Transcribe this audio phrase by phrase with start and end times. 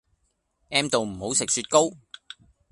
[0.71, 1.91] M 到唔好食雪糕